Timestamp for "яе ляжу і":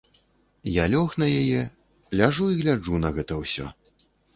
1.43-2.59